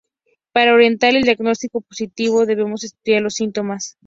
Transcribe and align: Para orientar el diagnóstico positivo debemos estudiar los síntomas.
Para 0.51 0.73
orientar 0.73 1.15
el 1.15 1.21
diagnóstico 1.21 1.79
positivo 1.81 2.47
debemos 2.47 2.83
estudiar 2.83 3.21
los 3.21 3.35
síntomas. 3.35 3.99